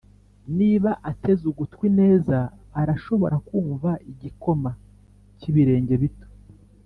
niba 0.57 0.91
ateze 1.11 1.43
ugutwi 1.51 1.87
neza 1.99 2.37
arashobora 2.81 3.35
kumva 3.47 3.89
igikoma 4.11 4.71
cyibirenge 5.39 5.93
bito, 6.01 6.27